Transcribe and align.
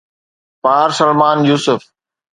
پارسلمان 0.63 1.37
Yusuf. 1.49 1.81